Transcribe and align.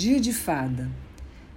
Dia 0.00 0.18
de 0.18 0.32
Fada. 0.32 0.90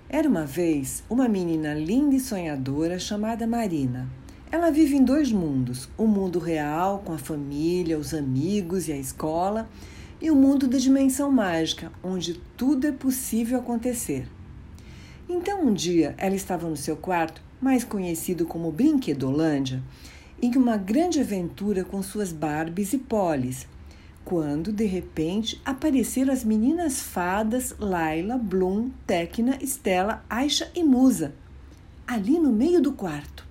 Era 0.10 0.28
uma 0.28 0.46
vez 0.46 1.02
uma 1.10 1.30
menina 1.30 1.74
linda 1.74 2.14
e 2.14 2.20
sonhadora 2.20 3.00
chamada 3.00 3.48
Marina. 3.48 4.06
Ela 4.52 4.70
vive 4.70 4.98
em 4.98 5.02
dois 5.06 5.32
mundos: 5.32 5.88
o 5.98 6.06
mundo 6.06 6.40
real, 6.40 7.02
com 7.06 7.14
a 7.14 7.18
família, 7.18 7.98
os 7.98 8.14
amigos 8.14 8.90
e 8.90 8.92
a 8.92 8.98
escola, 8.98 9.70
e 10.22 10.30
o 10.30 10.36
mundo 10.36 10.68
da 10.68 10.78
dimensão 10.78 11.32
mágica, 11.32 11.90
onde 12.04 12.34
tudo 12.58 12.86
é 12.86 12.92
possível 12.92 13.60
acontecer. 13.60 14.28
Então, 15.30 15.66
um 15.66 15.74
dia, 15.74 16.14
ela 16.18 16.36
estava 16.36 16.68
no 16.68 16.76
seu 16.76 16.98
quarto, 16.98 17.42
mais 17.62 17.86
conhecido 17.86 18.46
como 18.46 18.74
Brinquedolândia, 18.74 19.82
em 20.42 20.54
uma 20.58 20.76
grande 20.76 21.22
aventura 21.22 21.86
com 21.86 22.04
suas 22.04 22.34
Barbies 22.34 22.92
e 22.92 22.98
Polis 22.98 23.66
quando 24.26 24.72
de 24.72 24.86
repente 24.86 25.62
apareceram 25.66 26.32
as 26.32 26.44
meninas 26.44 27.02
fadas 27.02 27.76
Laila, 27.80 28.38
Bloom, 28.38 28.90
Tecna, 29.06 29.58
Estela, 29.62 30.24
Aisha 30.30 30.72
e 30.76 30.84
Musa, 30.84 31.34
ali 32.08 32.40
no 32.40 32.52
meio 32.52 32.82
do 32.82 32.94
quarto. 32.94 33.46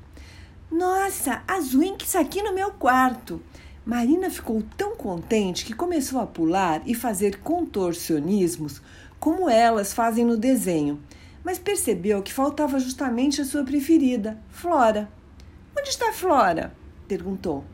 Nossa, 0.70 1.42
as 1.46 1.74
Winks 1.74 2.16
aqui 2.16 2.42
no 2.42 2.54
meu 2.54 2.70
quarto! 2.72 3.42
Marina 3.84 4.30
ficou 4.30 4.62
tão 4.76 4.94
contente 4.94 5.64
que 5.64 5.74
começou 5.74 6.20
a 6.20 6.26
pular 6.26 6.82
e 6.86 6.94
fazer 6.94 7.40
contorcionismos 7.40 8.80
como 9.18 9.50
elas 9.50 9.92
fazem 9.92 10.24
no 10.24 10.36
desenho, 10.36 11.00
mas 11.44 11.58
percebeu 11.58 12.22
que 12.22 12.32
faltava 12.32 12.78
justamente 12.78 13.40
a 13.40 13.44
sua 13.44 13.64
preferida, 13.64 14.38
Flora. 14.50 15.08
Onde 15.76 15.88
está 15.88 16.12
Flora? 16.12 16.72
perguntou. 17.08 17.64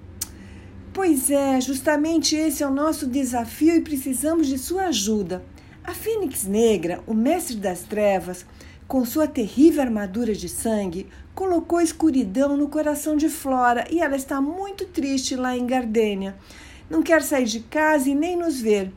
Pois 0.93 1.31
é, 1.31 1.61
justamente 1.61 2.35
esse 2.35 2.63
é 2.63 2.67
o 2.67 2.75
nosso 2.75 3.07
desafio 3.07 3.77
e 3.77 3.81
precisamos 3.81 4.47
de 4.47 4.59
sua 4.59 4.87
ajuda. 4.87 5.45
A 5.85 5.95
Fênix 5.95 6.45
Negra, 6.45 7.03
o 7.07 7.15
mestre 7.15 7.57
das 7.57 7.83
trevas, 7.83 8.45
com 8.87 9.05
sua 9.05 9.27
terrível 9.27 9.83
armadura 9.83 10.35
de 10.35 10.49
sangue, 10.49 11.07
colocou 11.35 11.81
escuridão 11.81 12.57
no 12.57 12.69
coração 12.69 13.17
de 13.17 13.29
Flora 13.29 13.87
e 13.91 14.01
ela 14.01 14.17
está 14.17 14.41
muito 14.41 14.87
triste 14.87 15.37
lá 15.37 15.57
em 15.57 15.67
Gardênia. 15.67 16.37
Não 16.91 17.03
quer 17.03 17.23
sair 17.23 17.45
de 17.45 17.61
casa 17.61 18.09
e 18.09 18.15
nem 18.15 18.37
nos 18.37 18.61
ver. 18.61 18.93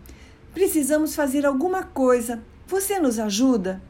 Precisamos 0.53 1.14
fazer 1.14 1.45
alguma 1.45 1.84
coisa. 1.84 2.42
Você 2.67 3.00
nos 3.00 3.19
ajuda? 3.19 3.81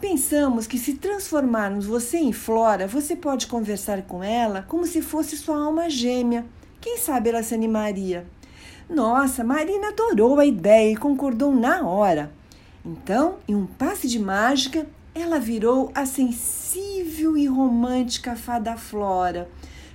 Pensamos 0.00 0.66
que 0.66 0.78
se 0.78 0.94
transformarmos 0.94 1.86
você 1.86 2.18
em 2.18 2.32
Flora, 2.32 2.86
você 2.86 3.16
pode 3.16 3.46
conversar 3.46 4.02
com 4.02 4.22
ela 4.22 4.62
como 4.62 4.84
se 4.84 5.00
fosse 5.00 5.36
sua 5.36 5.56
alma 5.56 5.88
gêmea. 5.88 6.44
Quem 6.86 6.98
sabe 6.98 7.30
ela 7.30 7.42
se 7.42 7.52
animaria? 7.52 8.24
Nossa, 8.88 9.42
Marina 9.42 9.88
adorou 9.88 10.38
a 10.38 10.46
ideia 10.46 10.92
e 10.92 10.96
concordou 10.96 11.52
na 11.52 11.84
hora. 11.84 12.30
Então, 12.84 13.38
em 13.48 13.56
um 13.56 13.66
passe 13.66 14.06
de 14.06 14.20
mágica, 14.20 14.86
ela 15.12 15.40
virou 15.40 15.90
a 15.96 16.06
sensível 16.06 17.36
e 17.36 17.44
romântica 17.46 18.36
fada 18.36 18.76
Flora, 18.76 19.48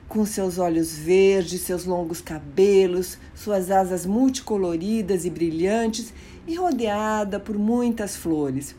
com 0.09 0.25
seus 0.25 0.57
olhos 0.57 0.93
verdes, 0.93 1.61
seus 1.61 1.85
longos 1.85 2.19
cabelos, 2.19 3.17
suas 3.33 3.71
asas 3.71 4.05
multicoloridas 4.05 5.23
e 5.23 5.29
brilhantes 5.29 6.13
e 6.45 6.55
rodeada 6.55 7.39
por 7.39 7.57
muitas 7.57 8.17
flores. 8.17 8.75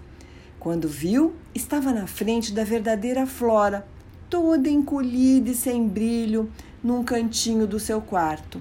Quando 0.60 0.86
viu, 0.86 1.32
estava 1.54 1.90
na 1.94 2.06
frente 2.06 2.52
da 2.52 2.62
verdadeira 2.62 3.26
Flora, 3.26 3.86
toda 4.28 4.68
encolhida 4.68 5.48
e 5.48 5.54
sem 5.54 5.88
brilho, 5.88 6.50
num 6.82 7.04
cantinho 7.04 7.66
do 7.66 7.78
seu 7.78 8.00
quarto. 8.00 8.60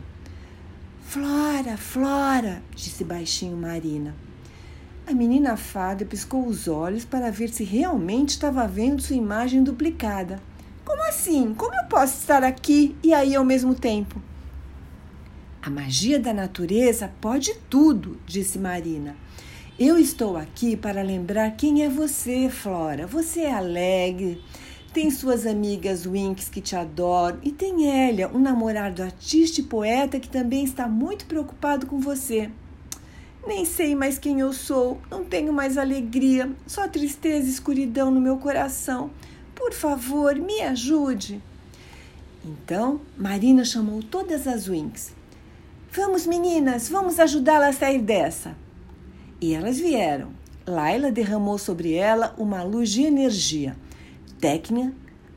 Flora, 1.01 1.75
Flora, 1.75 2.61
disse 2.75 3.03
baixinho 3.03 3.57
Marina. 3.57 4.15
A 5.05 5.13
menina 5.13 5.57
fada 5.57 6.05
piscou 6.05 6.45
os 6.45 6.67
olhos 6.67 7.03
para 7.03 7.31
ver 7.31 7.49
se 7.49 7.63
realmente 7.63 8.29
estava 8.29 8.67
vendo 8.67 9.01
sua 9.01 9.15
imagem 9.15 9.63
duplicada. 9.63 10.39
Como 10.85 11.01
assim? 11.03 11.53
Como 11.53 11.73
eu 11.75 11.85
posso 11.89 12.19
estar 12.19 12.43
aqui 12.43 12.95
e 13.03 13.13
aí 13.13 13.35
ao 13.35 13.43
mesmo 13.43 13.75
tempo? 13.75 14.21
A 15.61 15.69
magia 15.69 16.19
da 16.19 16.33
natureza 16.33 17.11
pode 17.19 17.53
tudo, 17.69 18.19
disse 18.25 18.57
Marina. 18.57 19.15
Eu 19.77 19.97
estou 19.97 20.37
aqui 20.37 20.75
para 20.75 21.01
lembrar 21.01 21.51
quem 21.51 21.83
é 21.83 21.89
você, 21.89 22.49
Flora. 22.49 23.05
Você 23.07 23.41
é 23.41 23.53
alegre, 23.53 24.41
tem 24.93 25.09
suas 25.09 25.45
amigas 25.45 26.05
Winks 26.05 26.49
que 26.49 26.59
te 26.59 26.75
adoram 26.75 27.39
e 27.41 27.51
tem 27.51 27.85
Elia, 27.85 28.27
um 28.27 28.39
namorado 28.39 29.01
artista 29.01 29.61
e 29.61 29.63
poeta 29.63 30.19
que 30.19 30.27
também 30.27 30.65
está 30.65 30.85
muito 30.87 31.25
preocupado 31.25 31.85
com 31.85 31.99
você. 31.99 32.49
Nem 33.47 33.63
sei 33.63 33.95
mais 33.95 34.19
quem 34.19 34.41
eu 34.41 34.51
sou, 34.51 34.99
não 35.09 35.23
tenho 35.23 35.53
mais 35.53 35.77
alegria, 35.77 36.51
só 36.67 36.87
tristeza 36.87 37.47
e 37.47 37.51
escuridão 37.51 38.11
no 38.11 38.19
meu 38.19 38.37
coração. 38.37 39.09
Por 39.55 39.73
favor, 39.73 40.35
me 40.35 40.61
ajude. 40.61 41.41
Então, 42.43 42.99
Marina 43.17 43.63
chamou 43.63 44.03
todas 44.03 44.45
as 44.45 44.67
Winks. 44.67 45.13
Vamos, 45.91 46.27
meninas, 46.27 46.89
vamos 46.89 47.17
ajudá-la 47.17 47.69
a 47.69 47.73
sair 47.73 48.01
dessa. 48.01 48.55
E 49.39 49.53
elas 49.53 49.79
vieram. 49.79 50.29
Laila 50.67 51.11
derramou 51.11 51.57
sobre 51.57 51.93
ela 51.93 52.35
uma 52.37 52.61
luz 52.61 52.89
de 52.89 53.03
energia 53.03 53.75
Tecnia 54.41 54.91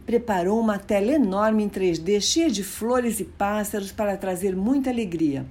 preparou 0.07 0.59
uma 0.59 0.79
tela 0.79 1.13
enorme 1.13 1.63
em 1.63 1.69
3D 1.69 2.23
cheia 2.23 2.51
de 2.51 2.65
flores 2.65 3.21
e 3.21 3.25
pássaros 3.25 3.93
para 3.93 4.17
trazer 4.17 4.57
muita 4.57 4.89
alegria. 4.89 5.47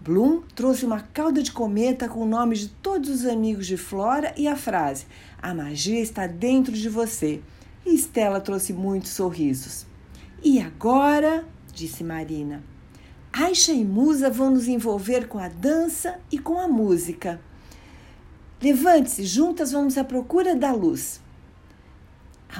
Bloom 0.00 0.42
trouxe 0.54 0.86
uma 0.86 1.00
cauda 1.00 1.42
de 1.42 1.50
cometa 1.50 2.08
com 2.08 2.20
o 2.20 2.26
nome 2.26 2.54
de 2.54 2.68
todos 2.68 3.10
os 3.10 3.26
amigos 3.26 3.66
de 3.66 3.76
Flora 3.76 4.32
e 4.36 4.46
a 4.46 4.54
frase: 4.54 5.06
A 5.42 5.52
magia 5.52 6.00
está 6.00 6.28
dentro 6.28 6.72
de 6.72 6.88
você. 6.88 7.42
E 7.84 7.98
trouxe 8.42 8.72
muitos 8.72 9.10
sorrisos. 9.10 9.86
E 10.42 10.60
agora, 10.60 11.44
disse 11.72 12.04
Marina, 12.04 12.62
Aisha 13.32 13.72
e 13.72 13.84
Musa 13.84 14.30
vão 14.30 14.50
nos 14.50 14.68
envolver 14.68 15.26
com 15.26 15.38
a 15.38 15.48
dança 15.48 16.18
e 16.30 16.38
com 16.38 16.58
a 16.58 16.68
música. 16.68 17.40
Levante-se, 18.62 19.24
juntas 19.24 19.72
vamos 19.72 19.98
à 19.98 20.04
procura 20.04 20.54
da 20.54 20.72
luz. 20.72 21.23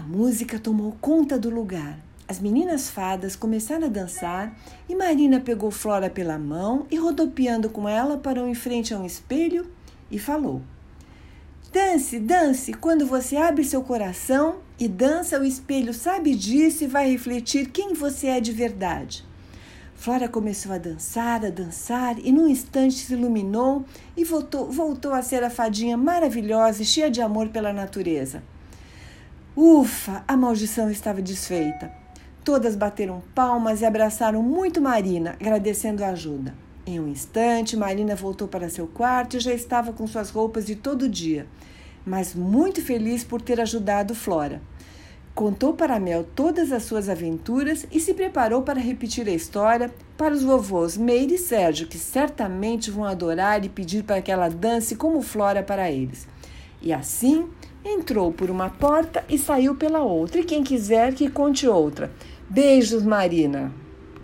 A 0.04 0.06
música 0.06 0.58
tomou 0.58 0.94
conta 1.00 1.38
do 1.38 1.48
lugar. 1.48 1.98
As 2.28 2.38
meninas 2.38 2.90
fadas 2.90 3.34
começaram 3.34 3.86
a 3.86 3.88
dançar 3.88 4.54
e 4.86 4.94
Marina 4.94 5.40
pegou 5.40 5.70
Flora 5.70 6.10
pela 6.10 6.38
mão 6.38 6.86
e, 6.90 6.96
rodopiando 6.96 7.70
com 7.70 7.88
ela, 7.88 8.18
parou 8.18 8.46
em 8.46 8.54
frente 8.54 8.92
a 8.92 8.98
um 8.98 9.06
espelho 9.06 9.66
e 10.10 10.18
falou: 10.18 10.60
Dance, 11.72 12.20
dance, 12.20 12.74
quando 12.74 13.06
você 13.06 13.34
abre 13.36 13.64
seu 13.64 13.82
coração 13.82 14.56
e 14.78 14.88
dança, 14.88 15.40
o 15.40 15.44
espelho 15.44 15.94
sabe 15.94 16.34
disso 16.34 16.84
e 16.84 16.86
vai 16.86 17.10
refletir 17.10 17.70
quem 17.70 17.94
você 17.94 18.26
é 18.26 18.40
de 18.42 18.52
verdade. 18.52 19.24
Flora 19.94 20.28
começou 20.28 20.72
a 20.72 20.76
dançar, 20.76 21.46
a 21.46 21.48
dançar 21.48 22.18
e 22.18 22.30
num 22.30 22.46
instante 22.46 22.96
se 22.96 23.14
iluminou 23.14 23.86
e 24.14 24.22
voltou, 24.22 24.70
voltou 24.70 25.14
a 25.14 25.22
ser 25.22 25.42
a 25.42 25.48
fadinha 25.48 25.96
maravilhosa 25.96 26.82
e 26.82 26.84
cheia 26.84 27.10
de 27.10 27.22
amor 27.22 27.48
pela 27.48 27.72
natureza. 27.72 28.42
Ufa, 29.56 30.24
a 30.26 30.36
maldição 30.36 30.90
estava 30.90 31.22
desfeita. 31.22 31.92
Todas 32.42 32.74
bateram 32.74 33.22
palmas 33.36 33.82
e 33.82 33.84
abraçaram 33.84 34.42
muito 34.42 34.80
Marina, 34.80 35.36
agradecendo 35.40 36.02
a 36.02 36.08
ajuda. 36.08 36.52
Em 36.84 36.98
um 36.98 37.06
instante, 37.06 37.76
Marina 37.76 38.16
voltou 38.16 38.48
para 38.48 38.68
seu 38.68 38.88
quarto 38.88 39.36
e 39.36 39.40
já 39.40 39.54
estava 39.54 39.92
com 39.92 40.08
suas 40.08 40.30
roupas 40.30 40.66
de 40.66 40.74
todo 40.74 41.08
dia, 41.08 41.46
mas 42.04 42.34
muito 42.34 42.82
feliz 42.82 43.22
por 43.22 43.40
ter 43.40 43.60
ajudado 43.60 44.12
Flora. 44.12 44.60
Contou 45.36 45.72
para 45.72 46.00
Mel 46.00 46.24
todas 46.34 46.72
as 46.72 46.82
suas 46.82 47.08
aventuras 47.08 47.86
e 47.92 48.00
se 48.00 48.12
preparou 48.12 48.62
para 48.62 48.80
repetir 48.80 49.28
a 49.28 49.32
história 49.32 49.88
para 50.16 50.34
os 50.34 50.42
vovôs 50.42 50.96
Meire 50.96 51.34
e 51.34 51.38
Sérgio, 51.38 51.86
que 51.86 51.98
certamente 51.98 52.90
vão 52.90 53.04
adorar 53.04 53.64
e 53.64 53.68
pedir 53.68 54.02
para 54.02 54.20
que 54.20 54.32
ela 54.32 54.48
dance 54.48 54.96
como 54.96 55.22
Flora 55.22 55.62
para 55.62 55.88
eles. 55.92 56.26
E 56.84 56.92
assim, 56.92 57.48
Entrou 57.86 58.32
por 58.32 58.50
uma 58.50 58.70
porta 58.70 59.22
e 59.28 59.36
saiu 59.36 59.74
pela 59.74 60.00
outra. 60.00 60.40
E 60.40 60.44
quem 60.44 60.64
quiser 60.64 61.12
que 61.12 61.28
conte 61.28 61.68
outra. 61.68 62.10
Beijos, 62.48 63.02
Marina. 63.02 63.70